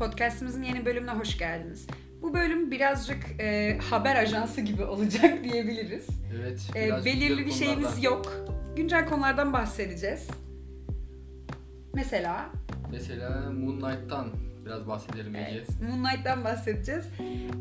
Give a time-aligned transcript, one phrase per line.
[0.00, 1.86] Podcast'imizin yeni bölümüne hoş geldiniz.
[2.22, 6.06] Bu bölüm birazcık e, haber ajansı gibi olacak diyebiliriz.
[6.40, 6.60] Evet.
[6.76, 8.46] E, belirli bir şeyimiz konulardan- yok.
[8.76, 10.28] Güncel konulardan bahsedeceğiz.
[11.94, 12.50] Mesela
[12.92, 14.26] Mesela Moonlight'tan
[14.66, 15.46] biraz bahsedelim Ece.
[15.52, 17.04] evet, Moonlight'tan bahsedeceğiz.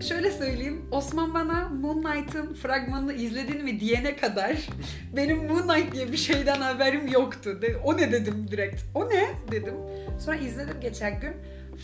[0.09, 4.51] Şöyle söyleyeyim, Osman bana Moonlight'ın fragmanını izledin mi diyene kadar
[5.15, 7.59] benim Moonlight diye bir şeyden haberim yoktu.
[7.83, 8.81] O ne dedim direkt.
[8.95, 9.73] O ne dedim.
[10.19, 11.33] Sonra izledim geçen gün.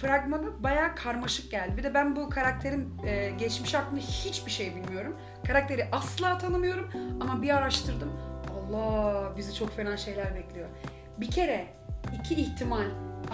[0.02, 1.78] Fragmanı bayağı karmaşık geldi.
[1.78, 5.16] Bir de ben bu karakterin e, geçmiş hakkında hiçbir şey bilmiyorum.
[5.48, 6.90] Karakteri asla tanımıyorum
[7.22, 8.12] ama bir araştırdım.
[8.56, 10.70] Allah bizi çok fena şeyler bekliyor.
[11.18, 11.66] Bir kere
[12.22, 12.86] iki ihtimal.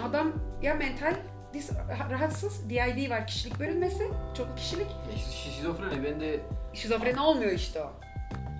[0.08, 1.14] Adam ya mental
[1.54, 4.86] dis- rahatsız, DID var kişilik bölünmesi, çok kişilik.
[5.16, 6.40] İşte şizofreni ben de
[6.74, 7.90] Şizofreni olmuyor işte o.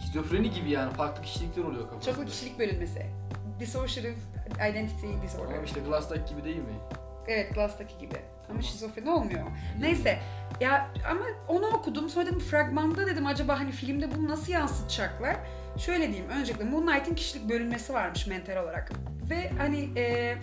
[0.06, 2.14] şizofreni gibi yani farklı kişilikler oluyor kafasında.
[2.14, 3.06] Çoklu kişilik bölünmesi.
[3.60, 4.14] Dissociative
[4.70, 5.46] Identity Disorder.
[5.48, 6.74] Tamam işte Glass'taki gibi değil mi?
[7.28, 8.14] Evet Glass'taki gibi.
[8.14, 8.62] Ama Tamam.
[8.62, 9.46] şizofreni olmuyor.
[9.80, 10.18] Neyse
[10.60, 15.36] ya ama onu okudum sonra dedim fragmanda dedim acaba hani filmde bunu nasıl yansıtacaklar?
[15.78, 18.92] Şöyle diyeyim öncelikle Moonlight'in kişilik bölünmesi varmış mental olarak.
[19.30, 20.36] Ve hani e,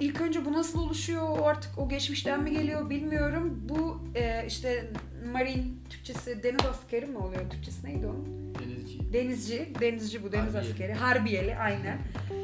[0.00, 3.62] ilk önce bu nasıl oluşuyor artık o geçmişten mi geliyor bilmiyorum.
[3.68, 4.90] Bu e, işte
[5.32, 7.50] Marine Türkçesi deniz askeri mi oluyor?
[7.50, 8.54] Türkçesi neydi onun?
[8.60, 9.12] Denizci.
[9.12, 10.70] Denizci, denizci bu deniz Harbiyeli.
[10.72, 10.94] askeri.
[10.94, 11.98] Harbiyeli aynen.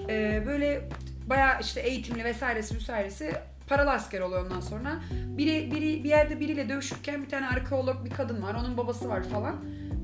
[0.08, 0.88] Ee, böyle
[1.26, 3.32] bayağı işte eğitimli vesairesi vesairesi
[3.72, 5.00] paralı asker oluyor ondan sonra.
[5.12, 8.54] Biri, biri bir yerde biriyle dövüşürken bir tane arkeolog bir kadın var.
[8.54, 9.56] Onun babası var falan.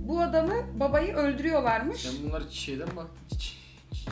[0.08, 2.00] Bu adamı babayı öldürüyorlarmış.
[2.00, 3.06] Sen bunları şeyden bak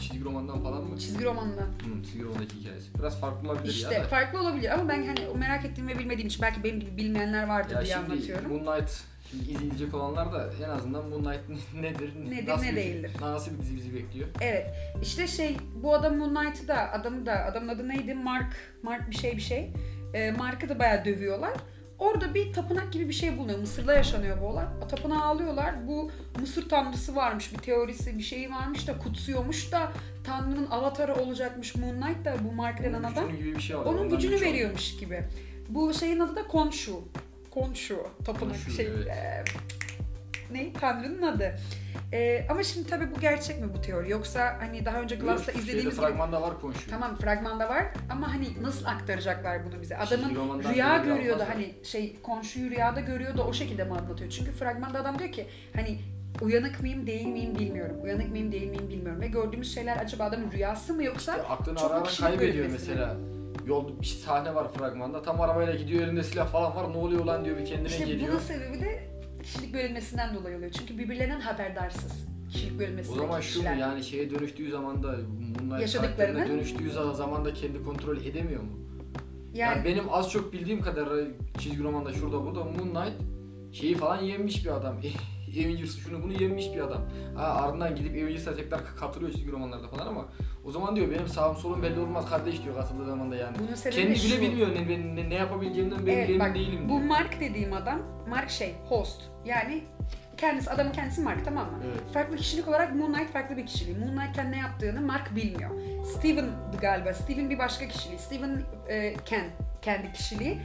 [0.00, 0.98] çizgi romandan falan mı?
[0.98, 1.64] Çizgi romanından.
[1.66, 2.98] Hı, çizgi romandaki hikayesi.
[2.98, 4.08] Biraz farklı olabilir İşte ya da.
[4.08, 7.48] farklı olabilir ama ben hani o merak ettiğim ve bilmediğim için belki benim gibi bilmeyenler
[7.48, 8.52] vardır Ya diye şimdi anlatıyorum.
[8.52, 8.90] Moonlight
[9.30, 11.40] şimdi izleyecek olanlar da en azından Moonlight
[11.80, 12.12] nedir?
[12.30, 13.10] Nedir, nasıl ne bir- değildir?
[13.20, 14.28] Nasıl bir dizi bizi bekliyor?
[14.40, 14.66] Evet.
[15.02, 18.14] İşte şey bu adam Moonlight'ı da adamı da adamın adı neydi?
[18.14, 19.72] Mark Mark bir şey bir şey.
[20.14, 21.52] Ee, Mark'ı da bayağı dövüyorlar.
[21.98, 23.58] Orada bir tapınak gibi bir şey bulunuyor.
[23.58, 24.64] Mısır'da yaşanıyor bu olay.
[24.84, 25.88] O tapınağı alıyorlar.
[25.88, 27.52] Bu Mısır tanrısı varmış.
[27.52, 29.92] Bir teorisi bir şeyi varmış da kutsuyormuş da
[30.24, 33.36] Tanrı'nın avatarı olacakmış Moonlight da bu Mark denen adam.
[33.36, 33.76] gibi bir şey.
[33.76, 35.24] Onun Ondan gücünü veriyormuş gibi.
[35.68, 37.04] Bu şeyin adı da Konshu.
[37.56, 38.08] Konshu.
[38.24, 38.86] Tapınak Konshu, şey.
[38.86, 39.08] evet.
[39.08, 39.44] e,
[40.54, 40.72] ne?
[40.72, 41.56] Tanrı'nın adı.
[42.12, 44.10] E, ama şimdi tabii bu gerçek mi bu teori?
[44.10, 46.90] Yoksa hani daha önce Glass'ta Şeyde, izlediğimiz gibi fragmanda var konuşuyor.
[46.90, 49.96] Tamam fragmanda var ama hani nasıl aktaracaklar bunu bize?
[49.96, 54.30] Adamın romandan rüya görüyordu hani şey komşuyu rüyada görüyordu o şekilde mi anlatıyor?
[54.30, 55.46] Çünkü fragmanda adam diyor ki
[55.76, 55.98] hani
[56.40, 57.96] uyanık mıyım değil miyim bilmiyorum.
[58.02, 59.20] Uyanık mıyım değil miyim bilmiyorum.
[59.20, 62.90] Ve gördüğümüz şeyler acaba adamın rüyası mı yoksa İşte aklını çok ara ara kaybediyor bölünmesi
[62.90, 63.35] mi?
[63.66, 65.22] Yolda bir sahne var fragmanda.
[65.22, 66.92] Tam arabayla gidiyor elinde silah falan var.
[66.92, 68.28] Ne oluyor lan diyor bir kendine İşte geliyor.
[68.30, 69.08] bunun sebebi de
[69.42, 70.70] kişilik bölünmesinden dolayı oluyor.
[70.70, 75.16] Çünkü birbirlerinden haberdarsız kişilik O bölünmesinden zaman şu mu yani şeye dönüştüğü zaman da
[75.60, 78.70] bunlar karakterine dönüştüğü zaman da kendi kontrol edemiyor mu?
[79.54, 81.08] Yani Yani benim az çok bildiğim kadar
[81.58, 83.14] çizgi romanda şurada burada Moonlight
[83.72, 84.96] şeyi falan yenmiş bir adam.
[85.64, 87.02] Avengers şunu bunu yenmiş bir adam.
[87.36, 90.24] Ha, ardından gidip Avengers'a tekrar katılıyor çizgi romanlarda falan ama
[90.64, 93.56] o zaman diyor benim sağım solum belli olmaz kardeş diyor katıldığı zaman da yani.
[93.58, 94.40] bunun sebebi Kendi bile şu.
[94.42, 97.08] bilmiyor ne, ne, ne, yapabileceğimden ben Evet, bak, değilim Bu diyor.
[97.08, 99.22] Mark dediğim adam, Mark şey, host.
[99.44, 99.84] Yani
[100.36, 101.78] kendisi, adamın kendisi Mark tamam mı?
[101.86, 102.12] Evet.
[102.14, 103.96] Farklı kişilik olarak Moonlight farklı bir kişiliği.
[103.98, 105.70] Moonlight'ten ne yaptığını Mark bilmiyor.
[106.04, 107.14] Steven'dı galiba.
[107.14, 108.18] Steven bir başka kişiliği.
[108.18, 109.44] Steven e, Ken,
[109.82, 110.58] kendi kişiliği.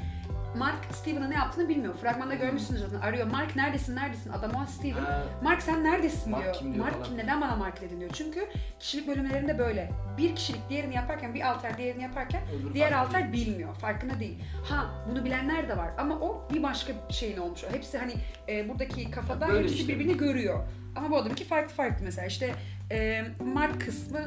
[0.58, 1.94] Mark Steven'ın ne yaptığını bilmiyor.
[1.94, 3.00] Fragmanda görmüşsünüz zaten.
[3.08, 3.28] Arıyor.
[3.28, 4.32] Mark neredesin, neredesin?
[4.32, 5.02] Adam o Steven.
[5.04, 6.54] Ha, Mark sen neredesin Mark diyor.
[6.56, 7.08] kim diyor Mark falan.
[7.08, 7.18] kim?
[7.18, 8.12] Neden bana Mark dedin diyor.
[8.14, 8.48] Çünkü
[8.80, 9.92] kişilik bölümlerinde böyle.
[10.18, 13.46] Bir kişilik diğerini yaparken, bir alter diğerini yaparken öbürü Diğer alter değil.
[13.48, 14.40] bilmiyor, farkında değil.
[14.70, 17.64] Ha bunu bilenler de var ama o bir başka şeyin olmuş.
[17.64, 17.74] o.
[17.74, 18.14] Hepsi hani
[18.50, 19.94] e, buradaki kafada Böyle hepsi işte.
[19.94, 20.60] birbirini görüyor.
[20.96, 22.54] Ama bu adamınki farklı farklı mesela işte
[22.92, 23.24] e,
[23.54, 24.20] Mark kısmı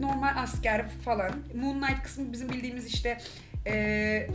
[0.00, 1.30] normal asker falan.
[1.54, 3.18] Moonlight kısmı bizim bildiğimiz işte
[3.66, 4.26] e,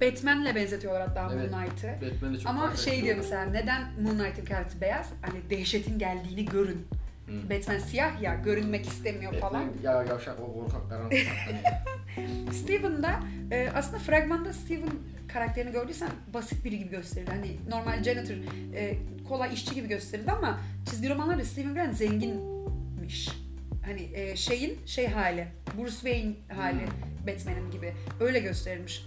[0.00, 1.50] Batman'le benzetiyorlar hatta Evet.
[1.50, 1.88] Moonlight'ı.
[2.06, 5.12] Batman'de çok Ama şey diyor mesela neden Moonlight'ın karakteri beyaz?
[5.22, 6.86] Hani dehşetin geldiğini görün.
[7.26, 7.50] Hı.
[7.50, 9.68] Batman siyah ya görünmek istemiyor falan.
[9.68, 12.52] Batman ya yavşak o korkak karanlık saklanıyor.
[12.52, 13.20] Steven da
[13.50, 14.90] e, aslında fragmanda Steven
[15.32, 17.30] karakterini gördüysen basit biri gibi gösterildi.
[17.30, 18.34] Hani normal janitor,
[18.74, 18.94] e,
[19.28, 23.28] kolay işçi gibi gösterildi ama çizgi romanlarda Steven Grant zenginmiş.
[23.84, 26.80] Hani e, şeyin şey hali, Bruce Wayne hali
[27.26, 27.92] Batman'in gibi.
[28.20, 29.06] Öyle gösterilmiş.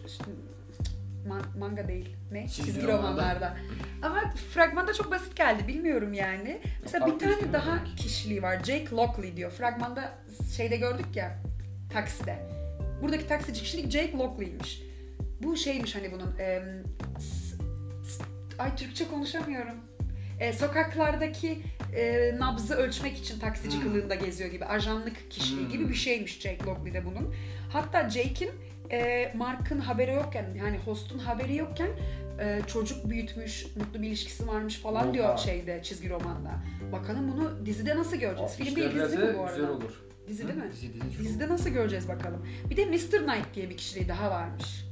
[1.27, 2.15] Man- manga değil.
[2.31, 2.47] Ne?
[2.47, 3.57] Çizgi Çizgi, romanlarda.
[4.01, 5.67] Ama fragmanda çok basit geldi.
[5.67, 6.61] Bilmiyorum yani.
[6.83, 7.95] Mesela bir farklı tane işleri daha belki.
[7.95, 8.57] kişiliği var.
[8.63, 9.51] Jake Lockley diyor.
[9.51, 10.11] Fragmanda
[10.57, 11.37] şeyde gördük ya
[11.93, 12.37] takside.
[13.01, 14.81] Buradaki taksici kişilik Jake Lockley'miş.
[15.43, 16.83] Bu şeymiş hani bunun em,
[17.19, 17.55] s-
[18.07, 18.23] s-
[18.59, 19.75] ay Türkçe konuşamıyorum.
[20.39, 21.59] E, sokaklardaki
[21.95, 23.83] e, nabzı ölçmek için taksici Hmm.
[23.83, 24.65] kılığında geziyor gibi.
[24.65, 25.71] Ajanlık kişiliği Hmm.
[25.71, 27.35] gibi bir şeymiş Jake Lockley'de bunun.
[27.73, 28.51] Hatta Jake'in
[28.91, 31.89] e, Mark'ın haberi yokken yani host'un haberi yokken
[32.39, 35.13] e, çocuk büyütmüş, mutlu bir ilişkisi varmış falan Oha.
[35.13, 36.51] diyor şeyde çizgi romanda.
[36.91, 38.55] Bakalım bunu dizide nasıl göreceğiz?
[38.55, 38.93] Film değil mi
[39.37, 39.55] bu arada?
[39.55, 40.01] güzel olur.
[40.27, 40.71] Dizi değil mi?
[40.71, 42.47] Dizi, Dizide nasıl göreceğiz bakalım.
[42.69, 43.25] Bir de Mr.
[43.25, 44.85] Knight diye bir kişiliği daha varmış.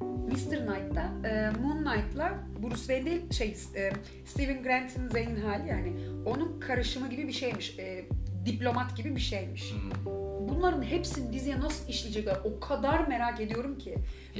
[0.00, 0.66] Mr.
[0.66, 3.92] Knight'ta e, Moon Knight'la Bruce Wayne değil şey e,
[4.24, 5.92] Steven Grant'in zengin hali yani
[6.26, 7.78] onun karışımı gibi bir şeymiş.
[7.78, 8.04] E,
[8.46, 9.72] diplomat gibi bir şeymiş.
[9.72, 10.21] Hmm.
[10.56, 13.90] Bunların hepsini diziye nasıl işleyecekler o kadar merak ediyorum ki.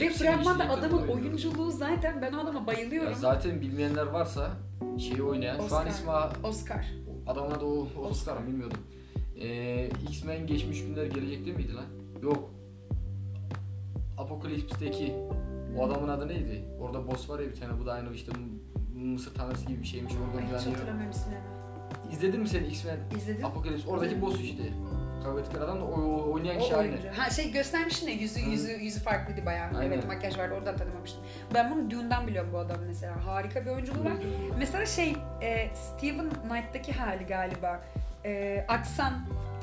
[0.01, 1.25] Ve Hepsini fragmanda işleyecekler, adamın bayılıyorum.
[1.27, 3.15] oyunculuğu zaten ben o adama Ya bayılıyorum.
[3.15, 4.51] zaten bilmeyenler varsa
[4.99, 5.87] şeyi oynayan, şu an Oscar.
[5.87, 6.11] ismi
[6.47, 6.87] Oscar.
[7.27, 8.79] adamın adı o Oscar mı bilmiyordum.
[9.41, 11.85] Ee, X-Men geçmiş günler gelecekte miydi lan?
[12.23, 12.51] Yok.
[14.19, 15.15] Apocalypse'deki
[15.79, 16.65] o adamın adı neydi?
[16.81, 18.33] Orada boss var ya bir tane bu da aynı işte
[19.05, 21.37] Mısır tanrısı gibi bir şeymiş oradan Ay, hiç hatırlamıyorum ismini.
[22.13, 23.45] İzledin mi sen X-Men İzledim.
[23.45, 23.89] Apocalypse?
[23.91, 24.63] Oradaki boss işte.
[25.25, 26.91] Kavga ettikleri adam da o, oynayan kişi O aynı.
[26.93, 27.09] oyuncu.
[27.17, 28.51] Ha şey göstermiştin ya yüzü Hı.
[28.51, 29.69] yüzü yüzü farklıydı bayağı.
[29.79, 29.93] Aynen.
[29.93, 31.21] Evet makyaj vardı oradan tanımamıştım.
[31.55, 33.27] Ben bunu Dune'dan biliyorum bu adamı mesela.
[33.27, 34.13] Harika bir oyunculuğu var.
[34.59, 37.81] Mesela şey e, Steven Knight'taki hali galiba.
[38.25, 39.13] E, aksan.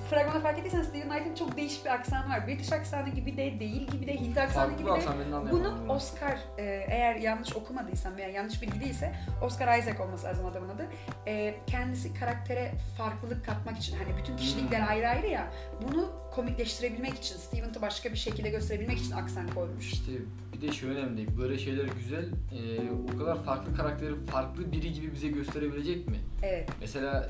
[0.09, 2.47] Fragmanda fark ettiysen Steven Knight'ın çok değişik bir aksanı var.
[2.47, 4.91] British aksanı gibi de değil gibi de Hint aksanı Farklı gibi de.
[4.93, 5.15] aksan.
[5.51, 10.69] Bunu Oscar e, eğer yanlış okumadıysam veya yanlış bilgi değilse Oscar Isaac olması lazım adamın
[10.69, 10.87] adı.
[11.27, 14.87] E, kendisi karaktere farklılık katmak için hani bütün kişilikler Hmm.
[14.89, 15.51] ayrı ayrı ya
[15.87, 19.93] bunu komikleştirebilmek için Steven'ı başka bir şekilde gösterebilmek için aksan koymuş.
[19.93, 20.11] İşte
[20.53, 22.25] bir de şu önemli, böyle şeyler güzel.
[22.25, 22.79] Ee,
[23.15, 26.17] o kadar farklı karakteri farklı biri gibi bize gösterebilecek mi?
[26.43, 27.29] Evet Mesela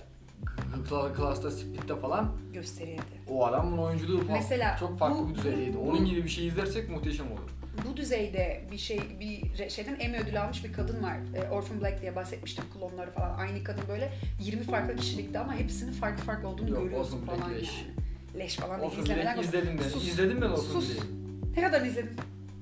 [1.17, 3.03] Class'ta, Split'te falan gösteriyordu.
[3.27, 5.77] o adamın oyunculuğu falan Mesela çok farklı bu- bir düzeydeydi.
[5.77, 7.49] Onun gibi bir şey izlersek muhteşem olur.
[7.91, 11.17] Bu düzeyde bir şey bir şeyden Emmy ödülü almış bir kadın var.
[11.35, 13.37] E, Orphan Black diye bahsetmiştim klonları falan.
[13.39, 17.55] Aynı kadın böyle 20 farklı kişilikte ama hepsinin farklı farklı olduğunu Yok, görüyorsun Black falan
[17.55, 17.69] leş.
[17.77, 18.39] yani.
[18.43, 18.79] Leş falan.
[18.79, 19.89] Orphan izlemeden Black izledim ben.
[19.89, 20.07] Sus.
[20.07, 20.89] İzledim ben Orphan Sus.
[20.95, 21.07] Black'i.
[21.55, 22.11] Ne kadar izledin?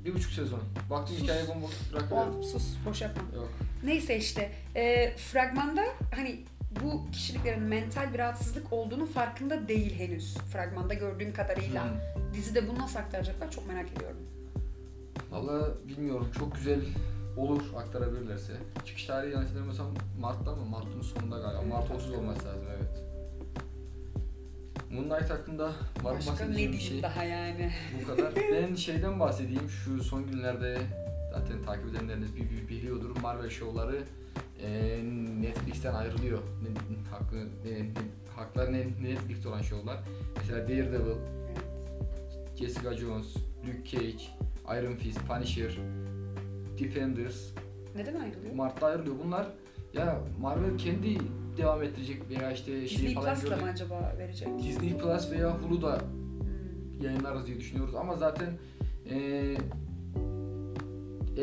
[0.05, 0.59] Bir buçuk sezon.
[0.89, 1.23] Baktım Sus.
[1.23, 2.33] hikaye bomboş bırakıverdim.
[2.39, 3.21] Oh, sus boş yapma.
[3.35, 3.49] Yok.
[3.83, 5.83] Neyse işte e, fragmanda
[6.15, 6.39] hani
[6.83, 10.37] bu kişiliklerin mental bir rahatsızlık olduğunu farkında değil henüz.
[10.37, 11.83] Fragmanda gördüğüm kadarıyla.
[11.83, 12.33] Hmm.
[12.33, 14.17] Dizide bunu nasıl aktaracaklar çok merak ediyorum.
[15.31, 16.27] Valla bilmiyorum.
[16.39, 16.79] Çok güzel
[17.37, 18.53] olur aktarabilirlerse.
[18.85, 19.87] Çıkış tarihi yanlış hatırlamıyorsam
[20.19, 20.65] Mart'ta mı?
[20.65, 21.59] Mart'ın sonunda galiba.
[21.61, 23.03] Evet, Mart 30 olması lazım evet.
[24.91, 25.65] Moonlight hakkında
[26.03, 27.01] var Başka ne diyeyim bir şey.
[27.03, 27.71] daha yani.
[28.01, 28.33] Bu kadar.
[28.53, 29.69] ben şeyden bahsedeyim.
[29.69, 30.77] Şu son günlerde
[31.31, 33.09] zaten takip edenleriniz bi- bi- biliyordur.
[33.21, 34.03] Marvel şovları
[34.63, 34.99] e,
[35.41, 36.39] Netflix'ten ayrılıyor.
[37.11, 37.87] Hakkı, ne, ne,
[38.35, 38.79] hakları ne,
[39.09, 39.99] Netflix'te olan şovlar.
[40.37, 41.15] Mesela Daredevil,
[42.55, 43.35] Jessica Jones,
[43.67, 44.23] Luke Cage,
[44.81, 45.77] Iron Fist, Punisher,
[46.79, 47.51] Defenders,
[47.95, 48.53] Neden ayrılıyor?
[48.55, 49.15] Mart'ta ayrılıyor.
[49.25, 49.47] Bunlar
[49.93, 51.17] ya Marvel kendi
[51.57, 54.47] devam ettirecek veya işte şeyi Disney falan Plus'la mı acaba verecek?
[54.63, 57.01] Disney Plus veya Hulu'da Hmm.
[57.01, 58.49] yayınlarız diye düşünüyoruz ama zaten
[59.05, 59.57] eee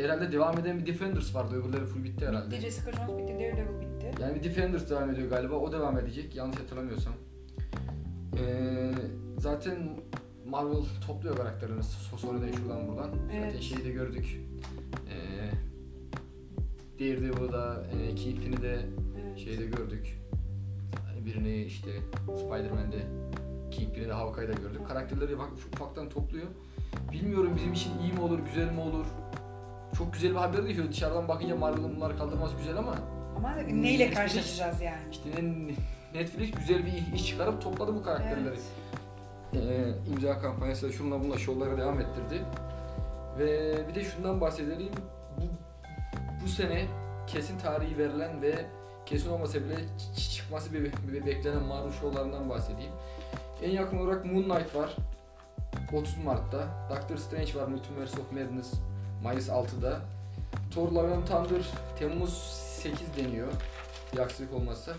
[0.02, 2.50] herhalde devam eden bir Defenders vardı öbürleri full bitti herhalde.
[2.50, 4.22] Bitti, Jessica Jones bitti, Daredevil bitti.
[4.22, 7.12] Yani bir Defenders devam ediyor galiba o devam edecek yanlış hatırlamıyorsam.
[8.38, 8.90] Eee
[9.38, 9.76] zaten
[10.46, 13.10] Marvel topluyor karakterini so- sonradan şuradan buradan.
[13.10, 13.60] Zaten Evet.
[13.62, 14.40] şeyi de gördük.
[15.10, 15.50] Eee
[17.00, 18.78] Daredevil'da, e, Kingpin'i de
[19.24, 19.38] Evet.
[19.38, 20.18] şeyde gördük.
[21.26, 21.90] Birini işte
[22.24, 23.02] Spider-Man'de,
[23.70, 24.80] Kingpin'i de Hawkeye'da gördük.
[24.88, 26.46] Karakterleri ufak, ufaktan topluyor.
[27.12, 29.06] Bilmiyorum bizim için iyi mi olur, güzel mi olur?
[29.98, 30.76] Çok güzel bir haber değil.
[30.76, 32.94] Şöyle dışarıdan bakınca Marvel'ın bunları kaldırması güzel ama
[33.36, 34.98] Ama neyle Netflix- karşılaşacağız yani?
[35.12, 38.48] işte ne- Netflix güzel bir iş çıkarıp topladı bu karakterleri.
[38.48, 38.60] Evet.
[39.54, 42.42] Ee, imza kampanyası şunla bununla şovlara devam ettirdi.
[43.38, 44.88] Ve bir de şundan bahsedelim.
[45.38, 45.42] Bu,
[46.44, 46.84] bu sene
[47.26, 48.66] kesin tarihi verilen ve
[49.06, 49.74] kesin olmasa bile
[50.34, 52.92] çıkması bir, bir beklenen Marvel şovlarından bahsedeyim.
[53.62, 54.96] En yakın olarak Moon Knight var.
[55.92, 56.68] 30 Mart'ta.
[56.90, 58.72] Doctor Strange var Multiverse of Madness
[59.22, 60.00] Mayıs 6'da.
[60.70, 61.62] Thor Love and Thunder
[61.98, 62.34] Temmuz
[62.82, 63.48] 8 deniyor.
[64.12, 64.92] Bir aksilik olmazsa.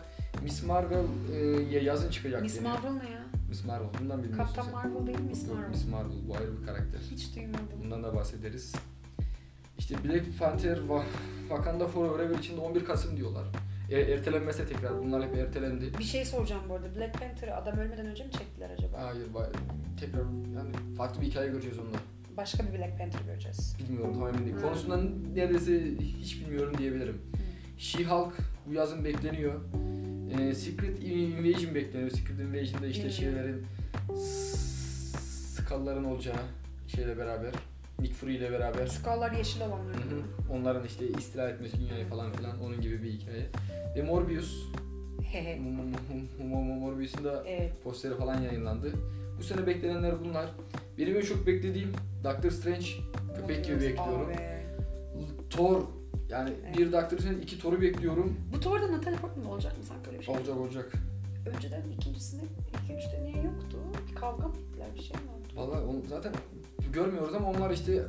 [0.43, 1.03] Miss Marvel
[1.33, 1.37] e,
[1.83, 2.73] yazın çıkacak Miss deniyor.
[2.73, 3.25] Marvel ne ya?
[3.49, 3.87] Miss Marvel.
[4.01, 4.73] Bundan bilmiyorsun Kaptan.
[4.73, 5.69] Marvel değil mi Miss Yok, Marvel?
[5.69, 6.27] Miss Marvel.
[6.27, 6.99] Bu ayrı bir karakter.
[7.11, 7.67] Hiç duymadım.
[7.83, 8.75] Bundan da bahsederiz.
[9.77, 11.03] İşte Black Panther Va-
[11.49, 13.43] Wakanda Forever için de 11 Kasım diyorlar.
[13.91, 14.99] E, ertelenmese tekrar.
[15.03, 15.91] Bunlar hep ertelendi.
[15.99, 16.95] Bir şey soracağım bu arada.
[16.95, 18.97] Black Panther'ı adam ölmeden önce mi çektiler acaba?
[19.01, 19.27] Hayır,
[19.99, 20.19] tekrar
[20.55, 21.97] yani farklı bir hikaye göreceğiz onda.
[22.37, 23.77] Başka bir Black Panther göreceğiz.
[23.79, 24.55] Bilmiyorum tam emin değilim.
[24.55, 24.61] Hmm.
[24.61, 25.81] Konusundan neredeyse
[26.21, 27.21] hiç bilmiyorum diyebilirim.
[27.77, 28.31] She-Hulk
[28.67, 29.53] bu yazın bekleniyor.
[30.39, 32.09] Ee, Secret Invasion bekleniyor.
[32.11, 33.11] Secret Invasion'da işte Hmm.
[33.11, 33.65] şeylerin
[35.55, 36.35] Skull'ların olacağı
[36.87, 37.51] şeyle beraber.
[37.99, 38.87] Nick Fury ile beraber.
[38.87, 39.95] Skull'lar yeşil olanlar.
[40.53, 43.45] Onların işte istila etmesi dünyayı falan filan onun gibi bir hikaye.
[43.95, 44.63] Ve Morbius.
[46.79, 47.83] Morbius'un da evet.
[47.83, 48.91] posteri falan yayınlandı.
[49.39, 50.45] Bu sene beklenenler bunlar.
[50.97, 51.91] Benim en çok beklediğim
[52.23, 52.85] Doctor Strange
[53.35, 54.31] köpek gibi bekliyorum.
[55.49, 55.81] Thor
[56.29, 56.77] yani Evet.
[56.77, 58.37] bir Doctor Strange iki Thor'u bekliyorum.
[58.53, 60.35] Bu Thor'da Natalie Portman olacak mı sanki öyle bir şey?
[60.35, 60.91] Olacak olacak.
[61.55, 62.43] Önceden ikincisinde,
[62.89, 63.77] ilk üçte niye yoktu?
[64.15, 65.71] Kavga mı ettiler bir şey mi oldu?
[65.71, 66.33] Valla onu zaten
[66.93, 68.03] görmüyoruz ama onlar işte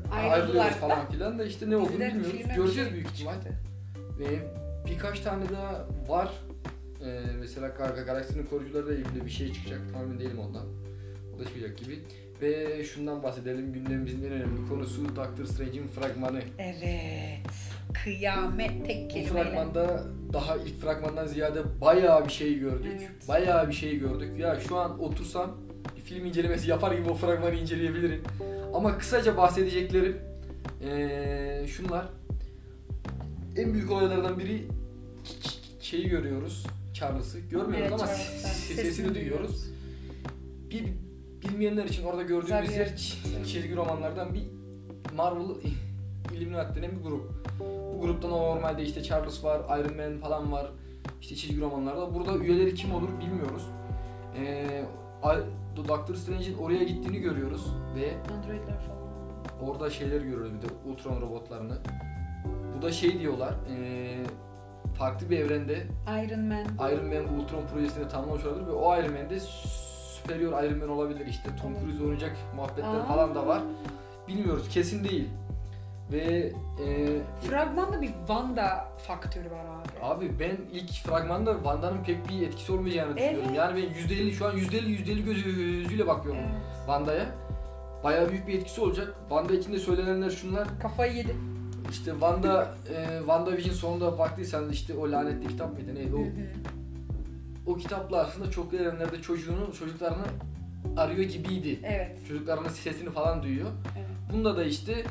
[0.55, 0.71] da.
[0.71, 2.57] falan filan da işte ne olduğunu Diziden bilmiyoruz.
[2.57, 3.35] Göreceğiz şey büyük ihtimal.
[3.35, 3.53] çıktı.
[4.19, 4.27] Ve
[4.91, 6.33] birkaç tane daha var.
[7.05, 7.69] Ee, mesela
[8.07, 9.81] Galaksinin koruyucularıyla ilgili bir şey çıkacak.
[9.93, 10.67] Tam emin değilim ondan.
[11.37, 11.99] O da çıkacak gibi.
[12.43, 13.73] Ve şundan bahsedelim.
[13.73, 16.41] Gündemimizin en önemli konusu Doctor Strange'in fragmanı.
[16.59, 17.51] Evet.
[18.05, 19.45] Kıyamet tek Bu kelimeyle.
[19.51, 22.93] fragmanda daha ilk fragmandan ziyade bayağı bir şey gördük.
[23.01, 23.29] Evet.
[23.29, 24.39] Bayağı bir şey gördük.
[24.39, 25.57] Ya şu an otursam
[25.97, 28.23] bir film incelemesi yapar gibi o fragmanı inceleyebilirim.
[28.75, 30.17] Ama kısaca bahsedeceklerim
[30.85, 32.09] ee, şunlar.
[33.57, 34.67] En büyük olaylardan biri
[35.81, 36.67] şeyi görüyoruz.
[36.95, 37.41] Charles'ı.
[37.41, 39.67] Görmüyoruz Evet, ama Charles'tan sesini, sesini duyuyoruz.
[40.71, 40.85] Bir
[41.57, 42.97] bilmeyenler için orada gördüğümüz yer
[43.47, 44.43] çizgi romanlardan bir
[45.17, 45.55] Marvel
[46.35, 47.31] Illuminati denen bir grup.
[47.97, 50.67] Bu grupta normalde işte Charles var, Iron Man falan var.
[51.21, 52.15] İşte çizgi romanlarda.
[52.15, 53.63] Burada üyeleri kim olur bilmiyoruz.
[54.39, 54.85] Ee,
[55.89, 59.69] Doctor Strange'in oraya gittiğini görüyoruz ve Androidler falan.
[59.69, 61.79] orada şeyler görüyoruz bir de Ultron robotlarını.
[62.79, 64.25] Bu da şey diyorlar, ee,
[64.99, 65.87] farklı bir evrende
[66.25, 66.65] Iron Man.
[66.93, 69.41] Iron Man bu Ultron projesini tamamlamış olabilir ve o Iron Man'de
[70.27, 71.51] superior Iron Man olabilir işte.
[71.63, 73.05] Tom Cruise oynayacak muhabbetler Aa.
[73.05, 73.63] falan da var.
[74.29, 75.29] Bilmiyoruz, kesin değil.
[76.13, 76.53] Ve
[76.87, 77.07] ee,
[77.49, 80.05] Fragmanda bir Wanda faktörü var abi.
[80.05, 83.31] Abi ben ilk fragmanda Wanda'nın pek bir etkisi olmayacağını Evet.
[83.31, 83.55] düşünüyorum.
[83.55, 86.61] Yani ben %50 şu an %50 %50 gözüyle bakıyorum Evet.
[86.79, 87.27] Wanda'ya.
[88.05, 89.15] Bayağı büyük bir etkisi olacak.
[89.29, 90.69] Wanda için de söylenenler şunlar.
[90.83, 91.37] Kafayı yedi.
[91.91, 96.76] İşte Wanda e, WandaVision sonunda baktıysanız işte o lanetli kitap mıydı neydi o Hı hı.
[97.67, 100.25] O kitapla aslında çok evrenlerde çocuğunu çocuklarını
[100.97, 101.79] arıyor gibiydi.
[101.85, 102.19] Evet.
[102.29, 103.71] Çocuklarının sesini falan duyuyor.
[103.97, 104.07] evet.
[104.33, 105.05] Bunda da işte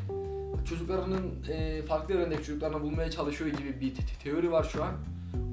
[0.69, 1.21] çocuklarının
[1.51, 4.93] e, farklı evrendeki çocuklarını bulmaya çalışıyor gibi bir te- te- teori var şu an.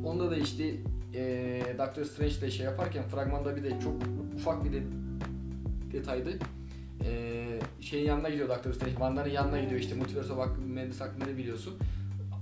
[0.05, 0.75] Onda da işte
[1.15, 3.95] e, Doctor Strange ile şey yaparken fragmanda bir de çok
[4.37, 4.83] ufak bir de
[5.93, 6.31] detaydı.
[7.05, 7.45] E,
[7.81, 11.75] şeyin yanına gidiyor Doctor Strange, Wanda'nın yanına gidiyor işte Multiverse'a bak mühendis hakkında ne biliyorsun.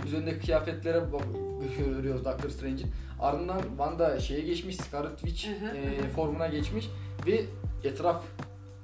[0.07, 1.25] Üzerindeki kıyafetlere bak-
[1.79, 2.91] görüyoruz Doctor Strange'in.
[3.21, 6.89] Ardından Wanda şeye geçmiş, Scarlet Witch Hı hı, e, formuna geçmiş
[7.27, 7.41] ve
[7.85, 8.23] etraf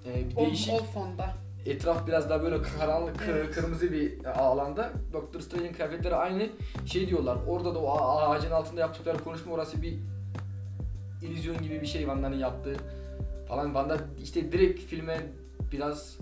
[0.07, 1.35] e, bir O, değişik o fonda.
[1.67, 3.55] etraf biraz daha böyle karanlık kı- Evet.
[3.55, 4.93] kırmızı bir alanda.
[5.13, 6.49] Doctor Strange'in kıyafetleri aynı.
[6.87, 7.39] Şey diyorlar.
[7.49, 9.95] Orada da o a- ağacın altında yaptıkları konuşma orası bir
[11.23, 12.77] illüzyon gibi bir şey Wanda'nın yaptığı
[13.49, 13.65] falan.
[13.67, 15.21] Wanda işte direkt filme
[15.73, 16.17] biraz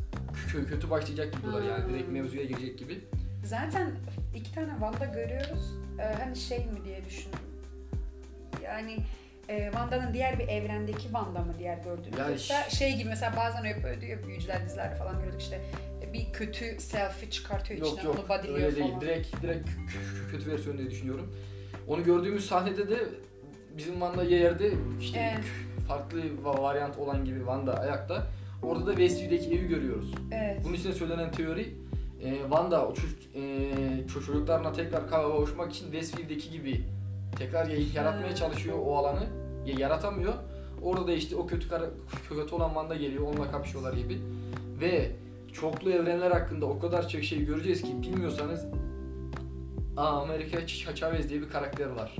[0.52, 2.12] kö- kötü başlayacak gibi diyorlar yani direkt Hmm.
[2.14, 3.00] mevzuya girecek gibi.
[3.44, 3.90] Zaten
[4.34, 5.74] iki tane Wanda görüyoruz.
[5.98, 7.38] Ee, hani şey mi diye düşündüm.
[8.64, 8.96] Yani
[9.48, 13.64] e, Wanda'nın diğer bir evrendeki Wanda mı diğer gördüğümüz Yani yoksa şey gibi mesela bazen
[13.66, 15.60] öyle diyor büyücüler dizilerde falan görüyorduk işte
[16.02, 18.88] e, bir kötü selfie çıkartıyor Yok içinden yok onu bodyliyor öyle değil.
[18.88, 19.00] falan.
[19.00, 21.36] Direkt direkt kö- kötü versiyon diye düşünüyorum.
[21.88, 22.98] Onu gördüğümüz sahnede de
[23.76, 25.44] bizim Wanda yerde işte Evet.
[25.88, 28.26] farklı va- varyant olan gibi Wanda ayakta.
[28.62, 30.14] Orada da Westview'deki evi görüyoruz.
[30.32, 30.60] Evet.
[30.64, 31.74] Bunun içinde söylenen teori
[32.24, 33.40] e, Wanda o çocuk, e,
[34.08, 36.84] ço- çocuklarına tekrar kavuşmak için Westview'deki gibi
[37.38, 39.26] tekrar yaratmaya çalışıyor o alanı.
[39.66, 40.32] Y- yaratamıyor.
[40.82, 41.84] Orada da işte o kötü kara,
[42.28, 43.22] kötü olan Wanda geliyor.
[43.26, 44.18] Onunla kapışıyorlar gibi.
[44.80, 45.10] Ve
[45.52, 48.66] çoklu evrenler hakkında o kadar çok şey göreceğiz ki bilmiyorsanız
[49.96, 52.16] Aa, Amerika Chavez diye bir karakter var.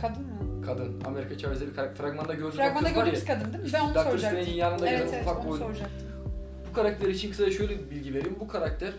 [0.00, 0.62] Kadın mı?
[0.66, 1.00] Kadın.
[1.06, 2.06] Amerika Chavez diye bir karakter.
[2.06, 2.94] Fragmanda gördüğünüz o Fragmanda ya.
[2.94, 3.70] gördüğümüz kadın değil mi?
[3.74, 4.54] Ben onu soracaktım.
[4.54, 6.08] Yanında Evet evet ufak onu soracaktım.
[6.72, 8.36] Bu karakter için kısaca şöyle bir bilgi vereyim.
[8.40, 8.92] Bu karakter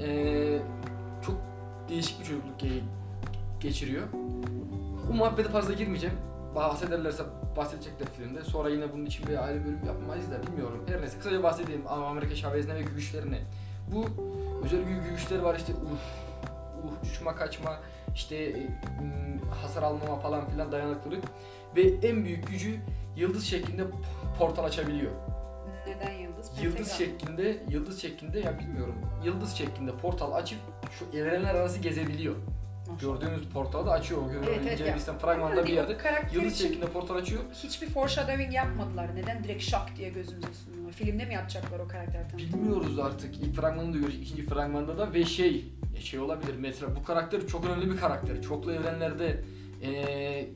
[0.00, 0.58] eee,
[1.26, 1.36] çok
[1.88, 2.82] değişik bir çocukluk ge-
[3.60, 4.02] geçiriyor.
[5.08, 6.16] Bu muhabbete fazla girmeyeceğim.
[6.54, 7.22] Bahsederlerse
[7.56, 8.42] bahsedecekler filmde.
[8.44, 10.84] Sonra yine bunun için bir ayrı bölüm yapmayız da bilmiyorum.
[10.88, 13.38] Her neyse kısaca bahsedeyim Amerika Chavez'ine ve güçlerine.
[13.94, 14.04] Bu
[14.64, 15.78] özel gü- güçleri var işte uh,
[16.84, 17.80] uh, uçma kaçma
[18.14, 18.52] işte e,
[19.02, 21.24] m, hasar almama falan filan dayanıklılık
[21.76, 22.76] ve en büyük gücü
[23.16, 23.82] yıldız şeklinde
[24.38, 25.12] portal açabiliyor.
[26.00, 26.50] Neden yıldız?
[26.62, 26.96] Yıldız Pentagon.
[26.98, 28.94] şeklinde, yıldız şeklinde ya bilmiyorum.
[29.24, 30.58] Yıldız şeklinde portal açıp
[30.98, 32.34] şu evrenler arası gezebiliyor.
[33.00, 34.20] Gördüğünüz portalı da açıyor.
[34.22, 35.18] O Evet, evet, İncelediysen ya.
[35.18, 35.96] fragmanda bir yerde
[36.32, 37.42] yıldız şeklinde portal açıyor.
[37.54, 39.16] hiçbir foreshadowing yapmadılar.
[39.16, 40.92] Neden direkt şak diye gözümüze sunuyorlar?
[40.92, 42.52] Filmde mi yapacaklar o karakter tanıtımı?
[42.62, 43.36] Bilmiyoruz artık.
[43.36, 44.14] İlk fragmanı da görüyoruz.
[44.22, 45.64] ikinci fragmanda da ve şey
[46.00, 48.42] şey olabilir mesela bu karakter çok önemli bir karakter.
[48.42, 49.44] Çoklu evrenlerde
[49.82, 50.48] eee,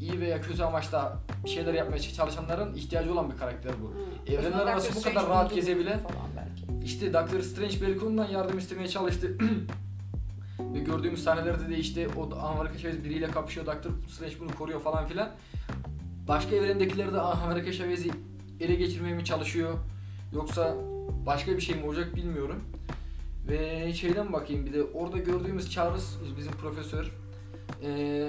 [0.00, 3.86] iyi veya kötü amaçla bir şeyler yapmaya çalışanların ihtiyacı olan bir karakter bu.
[3.86, 4.32] Hı.
[4.32, 5.52] Evrenler arası bu kadar rahat
[6.36, 6.84] belki.
[6.84, 9.38] İşte Doctor Strange belki ondan yardım istemeye çalıştı.
[10.74, 13.66] Ve gördüğümüz sahnelerde de işte o Amerika Chavez biriyle kapışıyor.
[13.66, 15.30] Doctor Strange bunu koruyor falan filan.
[16.28, 18.10] Başka evrendekiler de Amerika Chavez'i
[18.60, 19.74] ele geçirmeye mi çalışıyor?
[20.34, 20.74] Yoksa
[21.26, 22.64] başka bir şey mi olacak bilmiyorum.
[23.48, 27.12] Ve şeyden bakayım bir de orada gördüğümüz Charles bizim profesör
[27.82, 28.28] e,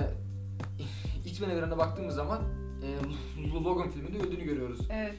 [1.42, 2.42] X-Men evrenine baktığımız zaman
[2.84, 4.80] e, Logan filminde öldüğünü görüyoruz.
[4.92, 5.18] Evet.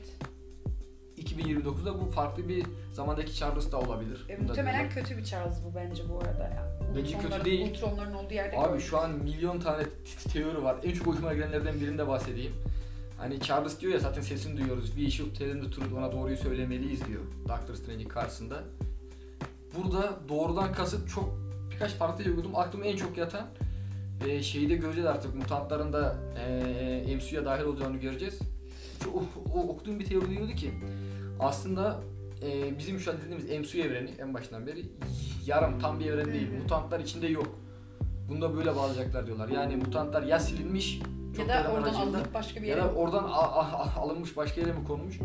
[1.18, 4.26] 2029'da bu farklı bir zamandaki Charles da olabilir.
[4.28, 6.78] E, muhtemelen kötü bir Charles bu bence bu arada ya.
[6.96, 7.70] Bence kötü değil.
[7.70, 9.82] Ultronların olduğu yerde Abi şu an milyon tane
[10.32, 10.76] teori var.
[10.82, 12.52] En çok hoşuma gidenlerden birinde bahsedeyim.
[13.18, 14.86] Hani Charles diyor ya zaten sesini duyuyoruz.
[14.86, 15.94] We should tell the truth.
[15.98, 17.22] Ona doğruyu söylemeliyiz diyor.
[17.48, 18.64] Doctor Strange'in karşısında.
[19.76, 21.38] Burada doğrudan kasıt çok
[21.70, 22.56] birkaç farklı okudum.
[22.56, 23.46] Aklıma en çok yatan
[24.28, 25.34] e, şeyi de göreceğiz artık.
[25.34, 26.16] Mutantların da
[27.06, 28.38] e, MCU'ya dahil olacağını göreceğiz.
[29.04, 29.22] Şu, o,
[29.54, 30.70] o- okuduğum bir teori diyordu ki
[31.40, 32.00] aslında
[32.42, 34.84] e, bizim şu an dediğimiz MCU evreni en başından beri
[35.46, 36.48] yarım tam bir evren değil.
[36.62, 37.58] Mutantlar içinde yok.
[38.28, 39.48] Bunu da böyle bağlayacaklar diyorlar.
[39.48, 41.04] Yani mutantlar ya silinmiş ya
[41.36, 42.80] çok da dönem oradan alınıp başka bir ya yere.
[42.88, 43.24] da oradan
[43.96, 45.18] alınmış başka yere mi konmuş?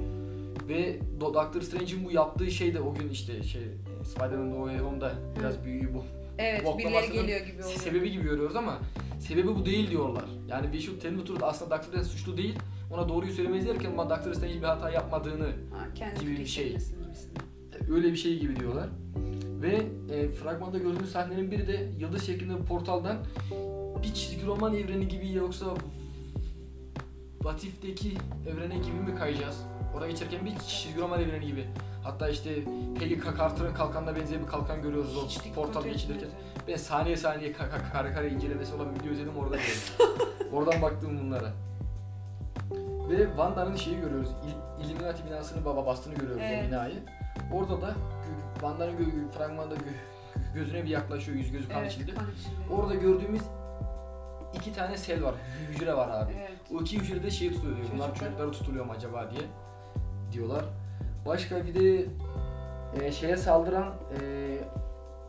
[0.68, 4.66] Ve Do- Doctor Strange'in bu yaptığı şey de o gün işte şey e, Spider-Man No
[4.68, 6.04] Way Home'da biraz büyüğü bu.
[6.38, 7.80] Evet birileri geliyor gibi oluyor.
[7.80, 8.80] Sebebi gibi görüyoruz ama
[9.20, 10.26] sebebi bu değil diyorlar.
[10.48, 11.44] Yani we should tell the truth.
[11.44, 12.56] Aslında Strange suçlu değil.
[12.94, 16.70] Ona doğruyu söylemeyiz derken ama Doctor Strange'in bir hata yapmadığını Ha, kendi gibi bir şey.
[16.70, 17.44] gibisinden.
[17.92, 18.88] öyle bir şey gibi diyorlar.
[19.62, 19.82] Ve
[20.16, 23.18] e, fragmanda gördüğümüz sahnenin biri de yıldız şeklinde bir portaldan
[24.04, 25.66] bir çizgi roman evreni gibi yoksa
[27.40, 28.12] What If'teki
[28.52, 29.58] evrene gibi mi kayacağız?
[29.98, 31.66] Oraya geçerken bir çizgi roman evreni gibi.
[32.08, 32.56] Hatta işte
[33.00, 36.30] Peggy Carter'ın kalkanına benzeyen bir kalkan görüyoruz Hiç o portal geçilirken.
[36.68, 40.08] Ben saniye saniye ka- ka- kare kare incelemesi olan video izledim orada gördüm.
[40.54, 41.54] Oradan baktım bunlara.
[43.10, 44.30] Ve Wanda'nın şeyi görüyoruz.
[44.30, 46.64] İl- Illuminati binasını baba bastığını görüyoruz Evet.
[46.64, 46.96] o binayı.
[47.54, 47.96] Orada da
[48.54, 52.12] Wanda'nın gö- fragmanda gö- gözüne bir yaklaşıyor yüz gözü kan evet, içinde.
[52.72, 53.42] Orada gördüğümüz
[54.54, 55.36] iki tane sel var.
[55.70, 56.34] Hücre var abi.
[56.40, 56.52] Evet.
[56.76, 57.88] O iki hücrede şey tutuluyor diyor.
[57.94, 58.28] Bunlar Çocuklar.
[58.28, 59.42] çocukları tutuluyor mu acaba diye
[60.32, 60.66] diyorlar.
[61.26, 62.06] Başka bir de
[63.02, 64.22] e, şeye saldıran e,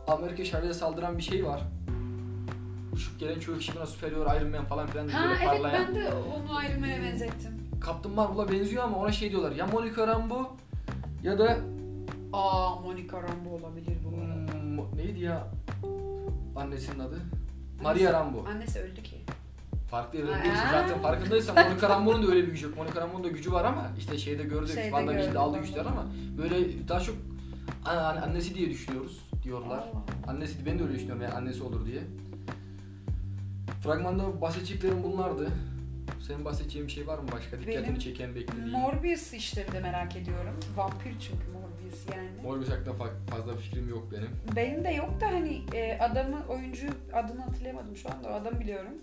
[0.07, 1.61] Amerika şarjına saldıran bir şey var.
[2.93, 5.87] Uçup gelen çoğu kişi buna Superior Iron Man falan filan diye Ha böyle evet parlayan.
[5.87, 7.51] ben de onu Iron Man'e benzettim.
[7.85, 9.51] Captain Marvel'a benziyor ama ona şey diyorlar.
[9.51, 10.47] Ya Monica Rambeau
[11.23, 11.57] ya da
[12.33, 14.53] Aa Monica Rambeau olabilir bu arada.
[14.53, 15.47] hmm, neydi ya
[16.55, 17.19] annesinin adı?
[17.83, 18.45] Maria Rambeau.
[18.45, 19.17] Annesi öldü ki.
[19.91, 20.43] Farklı evren Aa.
[20.43, 20.53] değil.
[20.71, 22.77] Zaten farkındaysan Monica Rambeau'nun da öyle bir gücü yok.
[22.77, 24.67] Monica Rambeau'nun da gücü var ama işte şeyde gördük.
[24.67, 25.67] Şeyde WandaVision'da gördük, aldığı Wanda.
[25.67, 26.05] güçler ama
[26.37, 27.15] böyle daha çok
[27.85, 29.77] an- an- annesi diye düşünüyoruz diyorlar.
[29.79, 30.29] Aa.
[30.31, 32.01] Annesi ben de öyle düşünüyorum yani annesi olur diye.
[33.83, 35.47] Fragmanda bahsedeceklerim bunlardı.
[36.27, 37.59] Senin bahsedeceğin bir şey var mı başka?
[37.59, 38.69] Dikkatini Benim çeken beklediğin.
[38.69, 40.53] Morbius işleri de merak ediyorum.
[40.77, 41.68] Vampir çünkü Morbius
[42.15, 42.29] yani.
[42.43, 44.29] Morbius hakkında fa- fazla bir fikrim yok benim.
[44.55, 48.93] Benim de yok da hani e, adamı oyuncu adını hatırlayamadım şu anda o adamı biliyorum.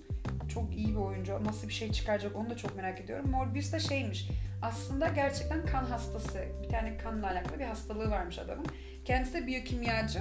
[0.55, 1.45] Çok iyi bir oyuncu.
[1.45, 3.31] Nasıl bir şey çıkaracak onu da çok merak ediyorum.
[3.31, 4.29] Morbius da şeymiş.
[4.63, 6.45] Aslında gerçekten kan hastası.
[6.63, 8.67] Bir tane kanla alakalı bir hastalığı varmış adamın.
[9.05, 10.21] Kendisi de biyokimyacı.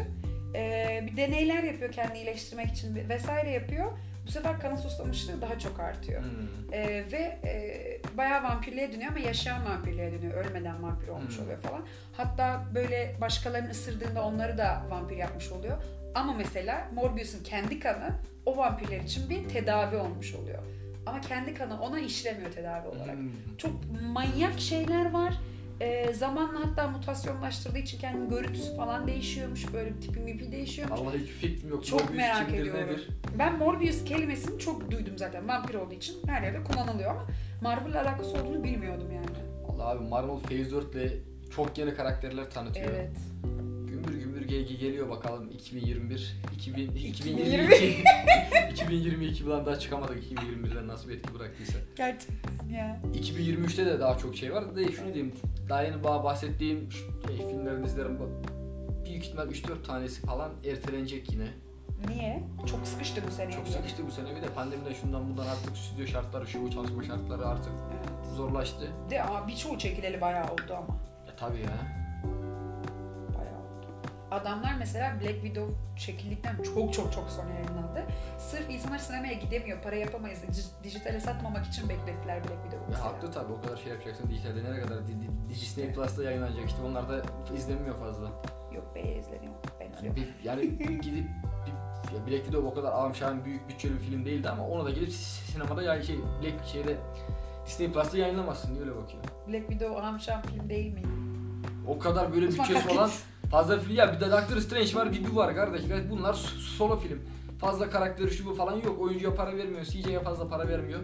[0.56, 3.92] E, bir deneyler yapıyor kendini iyileştirmek için vesaire yapıyor.
[4.28, 6.22] Bu sefer kanı susamışlığı daha çok artıyor.
[6.24, 6.30] Hmm.
[6.74, 7.58] Ee, ve e,
[8.18, 10.34] bayağı vampirliğe dönüyor ama yaşayan vampirliğe dönüyor.
[10.46, 11.44] Ölmeden vampir olmuş Hmm.
[11.44, 11.86] oluyor falan.
[12.18, 15.78] Hatta böyle başkalarını ısırdığında onları da vampir yapmış oluyor.
[16.16, 18.10] Ama mesela Morbius'un kendi kanı
[18.46, 20.64] o vampirler için bir tedavi olmuş oluyor.
[21.06, 23.16] Ama kendi kanı ona işlemiyor tedavi olarak.
[23.16, 23.58] Hmm.
[23.58, 23.72] Çok
[24.14, 25.34] manyak şeyler var.
[25.82, 29.74] Ee, zamanla hatta mutasyonlaştırdığı için kendi görüntüsü falan değişiyormuş.
[29.74, 31.00] Böyle tipi mipi değişiyormuş.
[31.00, 31.86] Vallahi hiç fikrim yok.
[31.86, 32.84] Çok Morbius merak kimdir, ediyorum.
[32.84, 33.10] Nedir?
[33.40, 35.48] Ben Morbius kelimesini çok duydum zaten.
[35.48, 37.28] Vampir olduğu için her yerde kullanılıyor ama
[37.62, 39.26] Marvel'la alakası olduğunu bilmiyordum yani.
[39.68, 41.14] Vallahi abi Marvel Phase 4 ile
[41.56, 42.90] çok yeni karakterler tanıtıyor.
[42.90, 43.12] Evet.
[43.88, 47.10] Gümbür gümbür GG geliyor bakalım 2021 2000, 2020.
[47.10, 48.04] 2022
[48.76, 51.78] 2022 falan daha çıkamadık 2021'den nasıl bir etki bıraktıysa.
[51.96, 53.00] Gerçekten ya.
[53.14, 54.76] 2023'te de daha çok şey var.
[54.76, 55.34] De şunu diyeyim.
[55.70, 58.30] Daha yeni bah- bahsettiğim şey, filmlerin dizilerin bu-
[59.06, 61.48] büyük ihtimal 3-4 tanesi falan ertelenecek yine.
[62.10, 62.44] Niye?
[62.66, 63.52] Çok sıkıştı bu sene.
[63.52, 67.46] Çok sıkıştı bu sene bir de pandemiden şundan bundan artık stüdyo şartları, şu çalışma şartları
[67.48, 68.36] artık Evet.
[68.36, 68.88] zorlaştı.
[69.10, 71.00] De ama birçoğu çekileli bayağı oldu ama.
[71.34, 72.05] E tabii ya.
[74.32, 78.06] Adamlar mesela Black Widow çekildikten çok çok çok sonra yayınlandı.
[78.38, 80.40] Sırf insanlar sinemaya gidemiyor, para yapamayız.
[80.44, 83.06] dij- Dijitale satmamak için beklettiler Black Widow'u Ya mesela.
[83.06, 86.82] haklı tabii o kadar şey yapacaksın dijitalde nereye kadar Di- Di- Disney Plus'ta yayınlanacak işte
[86.90, 87.22] onlar da
[87.58, 88.28] izlenmiyor fazla.
[88.76, 89.54] Yok be izleniyor.
[89.80, 90.62] Ben Yani, bir, yani
[91.02, 91.26] gidip
[91.66, 91.72] bir,
[92.16, 95.10] ya Black Widow o kadar amşan büyük bütçeli bir film değildi ama onu da gidip
[95.12, 96.98] sinemada yani şey Black şeyde
[97.66, 99.24] Disney Plus'ta yayınlamazsın diye öyle bakıyor.
[99.48, 101.08] Black Widow Amşan film değil miydi?
[101.88, 103.10] O kadar böyle bütçesi olan.
[103.52, 105.82] Fazla film ya bir de Doctor Strange var bir bu var kardeş.
[106.10, 106.34] Bunlar
[106.78, 107.20] solo film.
[107.60, 109.00] Fazla karakteri şu bu falan yok.
[109.00, 109.86] Oyuncuya para vermiyor.
[109.86, 111.00] CJ'ye fazla para vermiyor.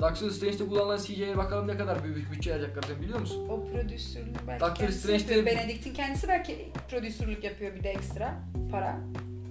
[0.00, 3.48] Doctor Strange'de kullanılan CGI'ye bakalım ne kadar büyük bütçe ayıracaklar sen biliyor musun?
[3.48, 5.46] O prodüsörlüğünü belki Doctor kendisi Strange'de-.
[5.46, 8.34] Benedict'in kendisi belki prodüsörlük yapıyor bir de ekstra
[8.70, 8.98] para.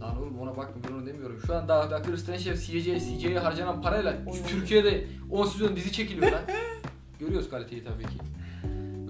[0.02, 1.40] Lan oğlum ona bakma ben onu demiyorum.
[1.48, 4.38] Şu an daha Doctor Strange'e CGI, CGI'ye harcanan parayla Oy.
[4.48, 6.42] Türkiye'de 10 sezon dizi çekiliyor lan.
[7.20, 8.18] Görüyoruz kaliteyi tabii ki.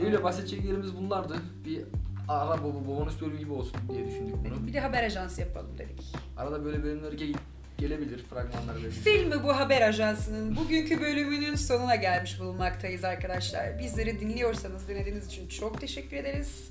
[0.05, 1.35] Öyle bahsedeceklerimiz bunlardı.
[1.65, 1.81] Bir
[2.27, 4.67] ara bu bonus bölümü gibi olsun diye düşündük bunu.
[4.67, 6.01] Bir de haber ajansı yapalım dedik.
[6.37, 7.35] Arada böyle bölümler ge-
[7.77, 8.89] gelebilir fragmanlar böyle.
[8.89, 13.79] Filmi bu haber ajansının bugünkü bölümünün sonuna gelmiş bulunmaktayız arkadaşlar.
[13.79, 16.69] Bizleri dinliyorsanız dinlediğiniz için çok teşekkür ederiz.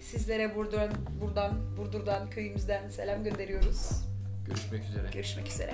[0.00, 3.90] Sizlere buradan, buradan, Burdur'dan, köyümüzden selam gönderiyoruz.
[4.46, 5.06] Görüşmek üzere.
[5.12, 5.72] Görüşmek üzere.